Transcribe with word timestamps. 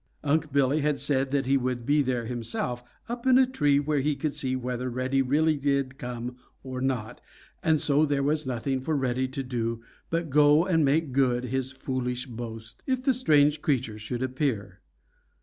Unc' 0.23 0.51
Billy 0.51 0.81
had 0.81 0.97
said 0.97 1.29
that 1.29 1.45
he 1.45 1.57
would 1.57 1.85
be 1.85 2.01
there 2.01 2.25
himself 2.25 2.83
up 3.07 3.27
in 3.27 3.37
a 3.37 3.45
tree 3.45 3.79
where 3.79 3.99
he 3.99 4.15
could 4.15 4.33
see 4.33 4.55
whether 4.55 4.89
Reddy 4.89 5.21
really 5.21 5.57
did 5.57 5.99
come 5.99 6.37
or 6.63 6.81
not, 6.81 7.21
and 7.61 7.79
so 7.79 8.03
there 8.03 8.23
was 8.23 8.47
nothing 8.47 8.81
for 8.81 8.97
Reddy 8.97 9.27
to 9.27 9.43
do 9.43 9.79
but 10.09 10.19
to 10.23 10.29
go 10.29 10.65
and 10.65 10.83
make 10.83 11.11
good 11.11 11.43
his 11.43 11.71
foolish 11.71 12.25
boast, 12.25 12.83
if 12.87 13.03
the 13.03 13.13
strange 13.13 13.61
creature 13.61 13.99
should 13.99 14.23
appear. 14.23 14.79